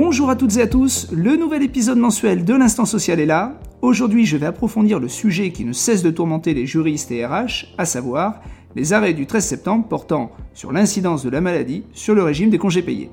[0.00, 3.58] Bonjour à toutes et à tous, le nouvel épisode mensuel de l'Instant Social est là.
[3.82, 7.74] Aujourd'hui, je vais approfondir le sujet qui ne cesse de tourmenter les juristes et RH,
[7.78, 8.40] à savoir
[8.76, 12.58] les arrêts du 13 septembre portant sur l'incidence de la maladie sur le régime des
[12.58, 13.10] congés payés.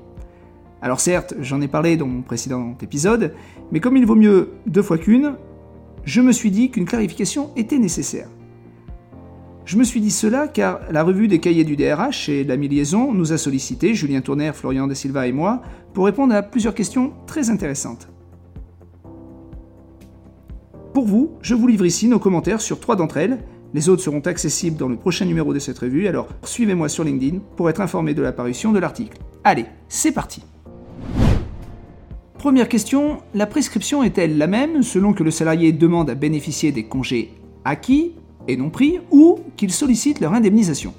[0.80, 3.34] Alors certes, j'en ai parlé dans mon précédent épisode,
[3.72, 5.34] mais comme il vaut mieux deux fois qu'une,
[6.04, 8.28] je me suis dit qu'une clarification était nécessaire.
[9.66, 13.12] Je me suis dit cela car la revue des cahiers du DRH et l'ami Liaison
[13.12, 15.60] nous a sollicité, Julien Tourner, Florian De Silva et moi,
[15.92, 18.08] pour répondre à plusieurs questions très intéressantes.
[20.94, 23.40] Pour vous, je vous livre ici nos commentaires sur trois d'entre elles.
[23.74, 27.40] Les autres seront accessibles dans le prochain numéro de cette revue, alors suivez-moi sur LinkedIn
[27.56, 29.18] pour être informé de l'apparition de l'article.
[29.42, 30.44] Allez, c'est parti
[32.38, 36.84] Première question, la prescription est-elle la même selon que le salarié demande à bénéficier des
[36.84, 37.32] congés
[37.64, 38.12] acquis
[38.48, 40.94] et non pris ou qu'il sollicite leur indemnisation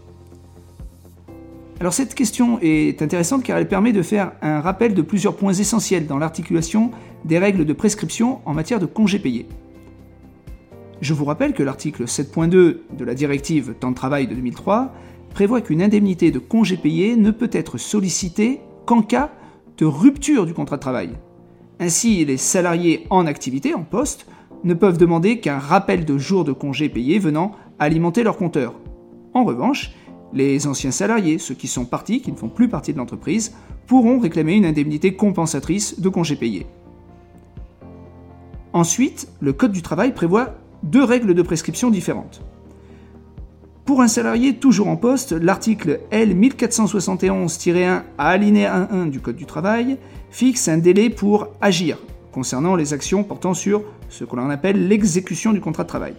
[1.80, 5.54] Alors cette question est intéressante car elle permet de faire un rappel de plusieurs points
[5.54, 6.92] essentiels dans l'articulation
[7.26, 9.48] des règles de prescription en matière de congés payés.
[11.02, 14.94] Je vous rappelle que l'article 7.2 de la directive temps de travail de 2003
[15.30, 19.32] prévoit qu'une indemnité de congé payé ne peut être sollicitée qu'en cas
[19.78, 21.10] de rupture du contrat de travail.
[21.80, 24.26] Ainsi, les salariés en activité, en poste,
[24.64, 28.74] ne peuvent demander qu'un rappel de jours de congé payés venant alimenter leur compteur.
[29.34, 29.92] En revanche,
[30.34, 33.54] les anciens salariés, ceux qui sont partis, qui ne font plus partie de l'entreprise,
[33.86, 36.66] pourront réclamer une indemnité compensatrice de congé payés.
[38.74, 42.42] Ensuite, le Code du travail prévoit deux règles de prescription différentes.
[43.86, 49.46] Pour un salarié toujours en poste, l'article L 1471-1 à alinéa 1 du Code du
[49.46, 49.98] travail
[50.30, 51.98] fixe un délai pour agir
[52.34, 56.14] concernant les actions portant sur ce que l'on appelle l'exécution du contrat de travail.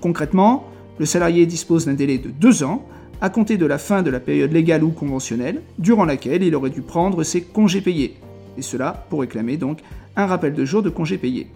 [0.00, 2.86] Concrètement, le salarié dispose d'un délai de deux ans
[3.20, 6.70] à compter de la fin de la période légale ou conventionnelle, durant laquelle il aurait
[6.70, 8.16] dû prendre ses congés payés,
[8.56, 9.80] et cela pour réclamer donc
[10.16, 11.48] un rappel de jours de congés payés.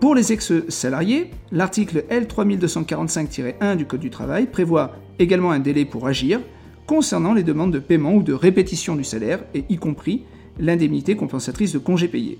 [0.00, 6.40] Pour les ex-salariés, l'article L3245-1 du Code du travail prévoit également un délai pour agir
[6.86, 10.24] concernant les demandes de paiement ou de répétition du salaire, et y compris
[10.58, 12.38] l'indemnité compensatrice de congés payés.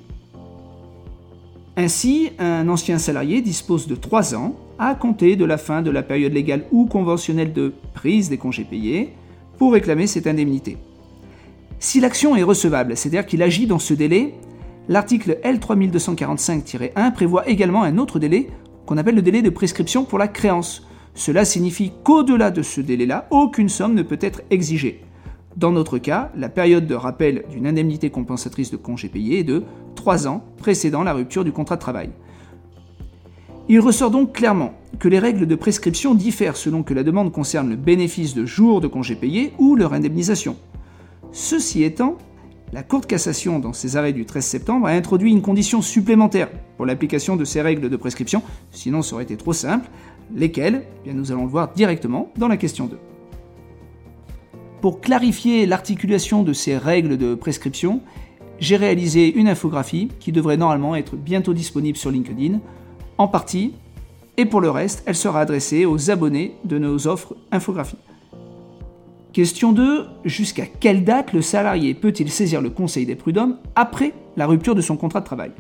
[1.77, 6.03] Ainsi, un ancien salarié dispose de 3 ans à compter de la fin de la
[6.03, 9.15] période légale ou conventionnelle de prise des congés payés
[9.57, 10.77] pour réclamer cette indemnité.
[11.79, 14.35] Si l'action est recevable, c'est-à-dire qu'il agit dans ce délai,
[14.89, 18.51] l'article L3245-1 prévoit également un autre délai
[18.85, 20.87] qu'on appelle le délai de prescription pour la créance.
[21.15, 25.03] Cela signifie qu'au-delà de ce délai-là, aucune somme ne peut être exigée.
[25.57, 29.65] Dans notre cas, la période de rappel d'une indemnité compensatrice de congés payés est de
[30.03, 32.11] 3 ans précédant la rupture du contrat de travail.
[33.69, 37.71] Il ressort donc clairement que les règles de prescription diffèrent selon que la demande concerne
[37.71, 40.57] le bénéfice de jours de congés payés ou leur indemnisation.
[41.31, 42.19] Ceci étant,
[42.73, 46.49] la Cour de cassation, dans ses arrêts du 13 septembre, a introduit une condition supplémentaire
[46.77, 48.43] pour l'application de ces règles de prescription,
[48.73, 49.89] sinon ça aurait été trop simple,
[50.35, 52.99] lesquelles eh bien, Nous allons le voir directement dans la question 2.
[54.81, 58.01] Pour clarifier l'articulation de ces règles de prescription,
[58.63, 62.61] j'ai réalisé une infographie qui devrait normalement être bientôt disponible sur LinkedIn,
[63.19, 63.75] en partie,
[64.37, 67.99] et pour le reste, elle sera adressée aux abonnés de nos offres infographie.
[69.33, 70.07] Question 2.
[70.25, 74.81] Jusqu'à quelle date le salarié peut-il saisir le conseil des prud'hommes après la rupture de
[74.81, 75.51] son contrat de travail?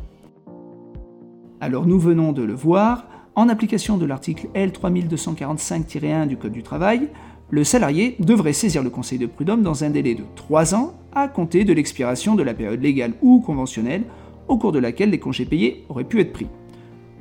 [1.60, 7.08] Alors nous venons de le voir, en application de l'article L3245-1 du Code du travail,
[7.50, 11.28] le salarié devrait saisir le conseil de prud'homme dans un délai de 3 ans à
[11.28, 14.04] compter de l'expiration de la période légale ou conventionnelle
[14.48, 16.46] au cours de laquelle les congés payés auraient pu être pris.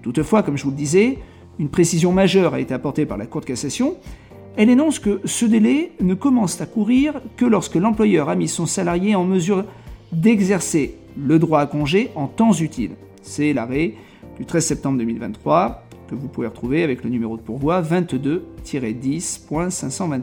[0.02, 1.20] Toutefois, comme je vous le disais,
[1.60, 3.96] une précision majeure a été apportée par la Cour de cassation.
[4.58, 8.66] Elle énonce que ce délai ne commence à courir que lorsque l'employeur a mis son
[8.66, 9.66] salarié en mesure
[10.12, 12.92] d'exercer le droit à congé en temps utile.
[13.22, 13.94] C'est l'arrêt
[14.38, 20.22] du 13 septembre 2023 que vous pouvez retrouver avec le numéro de pourvoi 22-10.529.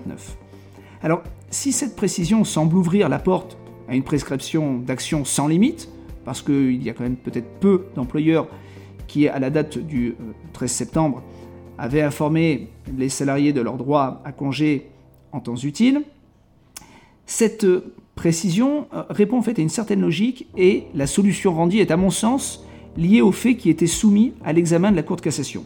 [1.03, 3.57] Alors, si cette précision semble ouvrir la porte
[3.89, 5.89] à une prescription d'action sans limite,
[6.25, 8.49] parce qu'il y a quand même peut-être peu d'employeurs
[9.07, 10.15] qui, à la date du
[10.53, 11.23] 13 euh, septembre,
[11.79, 14.91] avaient informé les salariés de leur droit à congé
[15.33, 16.03] en temps utile,
[17.25, 21.79] cette euh, précision euh, répond en fait à une certaine logique et la solution rendue
[21.79, 22.65] est à mon sens
[22.97, 25.65] liée au fait qui était soumis à l'examen de la Cour de cassation.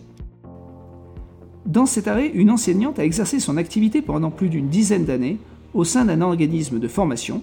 [1.64, 5.38] Dans cet arrêt, une enseignante a exercé son activité pendant plus d'une dizaine d'années
[5.74, 7.42] au sein d'un organisme de formation.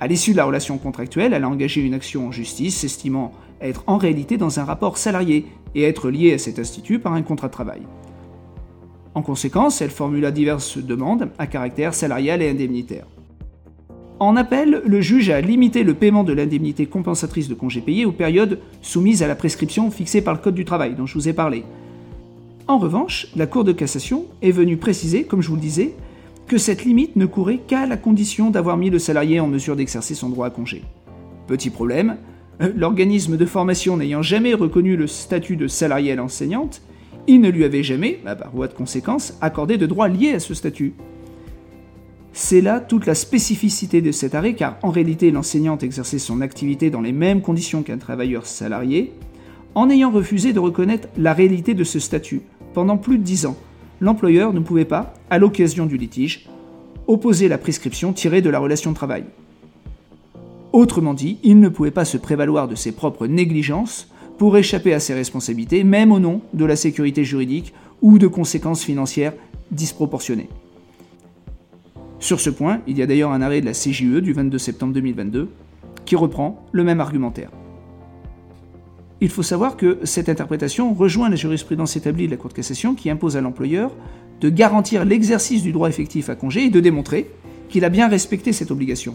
[0.00, 3.84] À l'issue de la relation contractuelle, elle a engagé une action en justice, s'estimant être
[3.86, 7.48] en réalité dans un rapport salarié et être liée à cet institut par un contrat
[7.48, 7.82] de travail.
[9.14, 13.06] En conséquence, elle formula diverses demandes à caractère salarial et indemnitaire.
[14.20, 18.12] En appel, le juge a limité le paiement de l'indemnité compensatrice de congés payés aux
[18.12, 21.32] périodes soumises à la prescription fixée par le Code du travail dont je vous ai
[21.32, 21.64] parlé.
[22.66, 25.94] En revanche, la Cour de cassation est venue préciser, comme je vous le disais,
[26.46, 30.14] que cette limite ne courait qu'à la condition d'avoir mis le salarié en mesure d'exercer
[30.14, 30.82] son droit à congé.
[31.46, 32.16] Petit problème,
[32.60, 36.82] euh, l'organisme de formation n'ayant jamais reconnu le statut de salarié à l'enseignante,
[37.26, 40.40] il ne lui avait jamais, bah, par voie de conséquence, accordé de droits liés à
[40.40, 40.92] ce statut.
[42.32, 46.90] C'est là toute la spécificité de cet arrêt, car en réalité l'enseignante exerçait son activité
[46.90, 49.12] dans les mêmes conditions qu'un travailleur salarié,
[49.74, 52.42] en ayant refusé de reconnaître la réalité de ce statut
[52.74, 53.56] pendant plus de dix ans.
[54.04, 56.46] L'employeur ne pouvait pas, à l'occasion du litige,
[57.06, 59.24] opposer la prescription tirée de la relation de travail.
[60.74, 65.00] Autrement dit, il ne pouvait pas se prévaloir de ses propres négligences pour échapper à
[65.00, 67.72] ses responsabilités, même au nom de la sécurité juridique
[68.02, 69.32] ou de conséquences financières
[69.70, 70.50] disproportionnées.
[72.18, 74.92] Sur ce point, il y a d'ailleurs un arrêt de la CJE du 22 septembre
[74.92, 75.48] 2022
[76.04, 77.48] qui reprend le même argumentaire.
[79.20, 82.94] Il faut savoir que cette interprétation rejoint la jurisprudence établie de la Cour de cassation
[82.94, 83.92] qui impose à l'employeur
[84.40, 87.30] de garantir l'exercice du droit effectif à congé et de démontrer
[87.68, 89.14] qu'il a bien respecté cette obligation.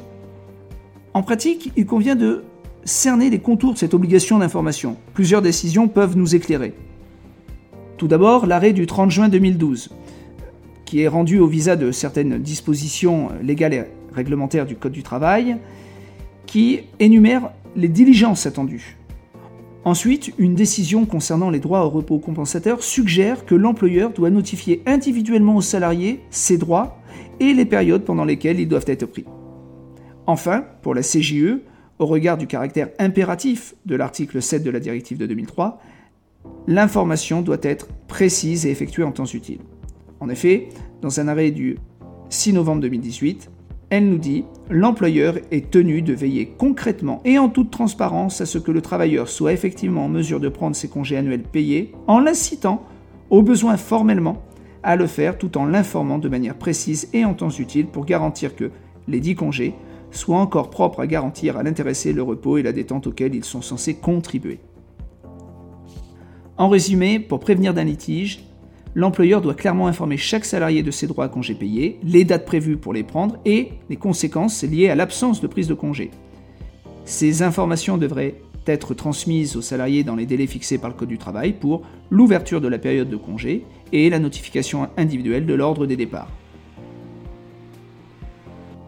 [1.13, 2.43] En pratique, il convient de
[2.85, 4.97] cerner les contours de cette obligation d'information.
[5.13, 6.73] Plusieurs décisions peuvent nous éclairer.
[7.97, 9.89] Tout d'abord, l'arrêt du 30 juin 2012,
[10.85, 15.57] qui est rendu au visa de certaines dispositions légales et réglementaires du Code du travail,
[16.45, 18.98] qui énumère les diligences attendues.
[19.85, 25.55] Ensuite, une décision concernant les droits au repos compensateur suggère que l'employeur doit notifier individuellement
[25.55, 27.01] aux salariés ses droits
[27.39, 29.25] et les périodes pendant lesquelles ils doivent être pris.
[30.27, 31.59] Enfin, pour la CJE,
[31.97, 35.79] au regard du caractère impératif de l'article 7 de la directive de 2003,
[36.67, 39.59] l'information doit être précise et effectuée en temps utile.
[40.19, 40.69] En effet,
[41.01, 41.77] dans un arrêt du
[42.29, 43.49] 6 novembre 2018,
[43.89, 48.59] elle nous dit L'employeur est tenu de veiller concrètement et en toute transparence à ce
[48.59, 52.83] que le travailleur soit effectivement en mesure de prendre ses congés annuels payés en l'incitant,
[53.31, 54.43] au besoin formellement,
[54.83, 58.55] à le faire tout en l'informant de manière précise et en temps utile pour garantir
[58.55, 58.71] que
[59.07, 59.73] les dix congés
[60.11, 63.61] soit encore propre à garantir à l'intéressé le repos et la détente auxquels ils sont
[63.61, 64.59] censés contribuer.
[66.57, 68.43] En résumé, pour prévenir d'un litige,
[68.95, 72.77] l'employeur doit clairement informer chaque salarié de ses droits à congés payés, les dates prévues
[72.77, 76.11] pour les prendre et les conséquences liées à l'absence de prise de congé.
[77.05, 78.35] Ces informations devraient
[78.67, 82.61] être transmises aux salariés dans les délais fixés par le Code du travail pour l'ouverture
[82.61, 86.29] de la période de congé et la notification individuelle de l'ordre des départs.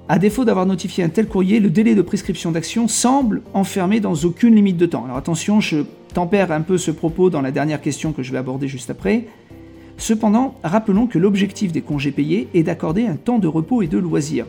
[0.08, 4.14] À défaut d'avoir notifié un tel courrier, le délai de prescription d'action semble enfermé dans
[4.14, 5.06] aucune limite de temps.
[5.06, 5.84] Alors attention, je
[6.14, 9.28] tempère un peu ce propos dans la dernière question que je vais aborder juste après.
[10.02, 14.00] Cependant, rappelons que l'objectif des congés payés est d'accorder un temps de repos et de
[14.00, 14.48] loisirs.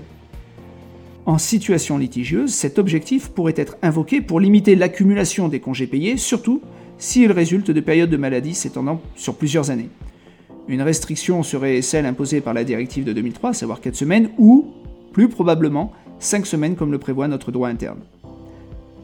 [1.26, 6.62] En situation litigieuse, cet objectif pourrait être invoqué pour limiter l'accumulation des congés payés, surtout
[6.96, 9.90] s'il résulte de périodes de maladie s'étendant sur plusieurs années.
[10.69, 14.69] Une restriction serait celle imposée par la directive de 2003, à savoir 4 semaines, ou
[15.12, 18.00] plus probablement 5 semaines comme le prévoit notre droit interne.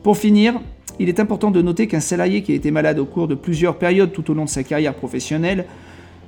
[0.02, 0.58] Pour finir,
[0.98, 3.76] il est important de noter qu'un salarié qui a été malade au cours de plusieurs
[3.76, 5.66] périodes tout au long de sa carrière professionnelle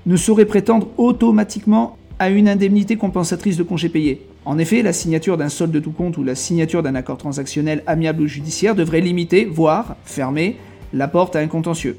[0.07, 4.27] ne saurait prétendre automatiquement à une indemnité compensatrice de congés payés.
[4.45, 7.83] En effet, la signature d'un solde de tout compte ou la signature d'un accord transactionnel
[7.87, 10.57] amiable ou judiciaire devrait limiter, voire fermer,
[10.93, 11.99] la porte à un contentieux.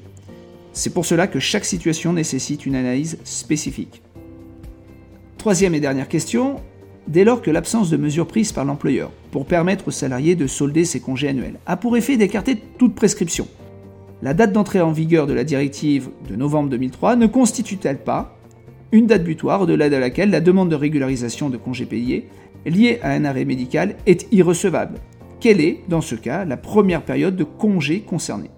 [0.74, 4.02] C'est pour cela que chaque situation nécessite une analyse spécifique.
[5.38, 6.58] Troisième et dernière question,
[7.08, 10.86] dès lors que l'absence de mesures prises par l'employeur pour permettre aux salariés de solder
[10.86, 13.48] ses congés annuels a pour effet d'écarter toute prescription.
[14.24, 18.38] La date d'entrée en vigueur de la directive de novembre 2003 ne constitue-t-elle pas
[18.92, 22.28] une date butoir au-delà de laquelle la demande de régularisation de congés payés
[22.68, 25.00] liée à un arrêt médical est irrecevable?
[25.40, 28.52] Quelle est, dans ce cas, la première période de congé concernée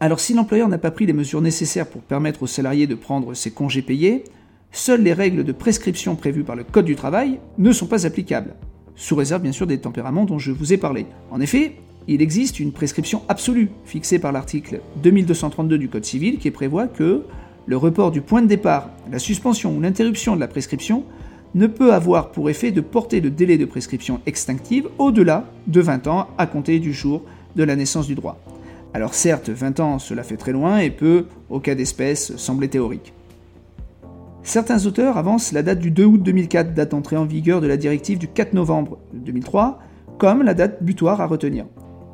[0.00, 3.34] Alors si l'employeur n'a pas pris les mesures nécessaires pour permettre aux salariés de prendre
[3.34, 4.24] ses congés payés,
[4.72, 8.54] seules les règles de prescription prévues par le Code du travail ne sont pas applicables,
[8.96, 11.04] sous réserve bien sûr des tempéraments dont je vous ai parlé.
[11.30, 11.76] En effet,
[12.08, 17.22] il existe une prescription absolue fixée par l'article 2232 du Code civil qui prévoit que
[17.66, 21.04] le report du point de départ, la suspension ou l'interruption de la prescription
[21.54, 26.06] ne peut avoir pour effet de porter le délai de prescription extinctive au-delà de 20
[26.06, 27.22] ans à compter du jour
[27.56, 28.38] de la naissance du droit.
[28.94, 33.12] Alors certes, 20 ans, cela fait très loin et peut, au cas d'espèce, sembler théorique.
[34.42, 37.76] Certains auteurs avancent la date du 2 août 2004, date d'entrée en vigueur de la
[37.76, 39.78] directive du 4 novembre 2003,
[40.16, 41.66] comme la date butoir à retenir.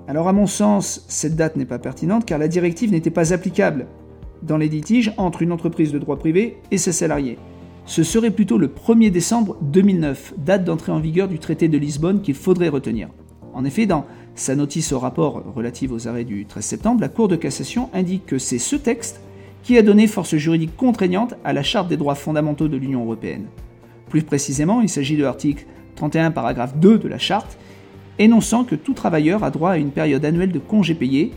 [0.06, 3.86] Alors à mon sens, cette date n'est pas pertinente car la directive n'était pas applicable
[4.42, 7.38] dans les litiges entre une entreprise de droit privé et ses salariés.
[7.86, 12.22] ce serait plutôt le 1er décembre 2009, date d'entrée en vigueur du traité de Lisbonne
[12.22, 13.08] qu'il faudrait retenir.
[13.52, 17.28] En effet, dans sa notice au rapport relative aux arrêts du 13 septembre, la Cour
[17.28, 19.20] de cassation indique que c'est ce texte
[19.62, 23.46] qui a donné force juridique contraignante à la Charte des droits fondamentaux de l'Union européenne.
[24.08, 27.58] Plus précisément, il s'agit de l'article 31 paragraphe 2 de la Charte,
[28.18, 31.32] énonçant que tout travailleur a droit à une période annuelle de congés payés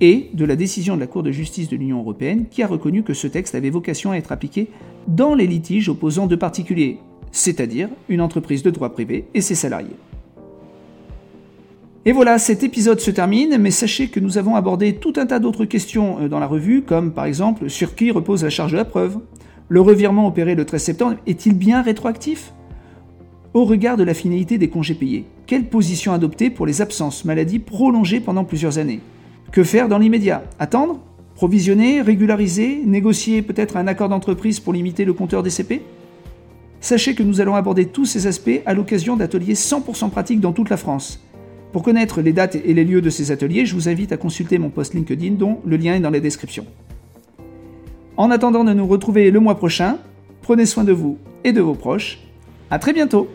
[0.00, 3.02] et de la décision de la Cour de justice de l'Union européenne qui a reconnu
[3.02, 4.68] que ce texte avait vocation à être appliqué
[5.08, 6.98] dans les litiges opposant deux particuliers,
[7.32, 9.96] c'est-à-dire une entreprise de droit privé et ses salariés.
[12.06, 15.38] Et voilà, cet épisode se termine, mais sachez que nous avons abordé tout un tas
[15.38, 18.78] d'autres questions euh, dans la revue, comme par exemple sur qui repose la charge de
[18.78, 19.18] la preuve
[19.68, 22.54] Le revirement opéré le 13 septembre est-il bien rétroactif?
[23.52, 27.58] Au regard de la finalité des congés payés, quelle position adopter pour les absences maladies
[27.58, 29.00] prolongées pendant plusieurs années?
[29.50, 30.44] Que faire dans l'immédiat?
[30.60, 31.00] Attendre?
[31.34, 32.00] Provisionner?
[32.00, 32.80] Régulariser?
[32.86, 35.82] Négocier peut-être un accord d'entreprise pour limiter le compteur des CP
[36.80, 40.70] Sachez que nous allons aborder tous ces aspects à l'occasion d'ateliers 100% pratiques dans toute
[40.70, 41.20] la France.
[41.72, 44.58] Pour connaître les dates et les lieux de ces ateliers, je vous invite à consulter
[44.58, 46.66] mon post LinkedIn dont le lien est dans la description.
[48.16, 49.98] En attendant de nous retrouver le mois prochain,
[50.40, 52.20] prenez soin de vous et de vos proches.
[52.70, 53.28] À très bientôt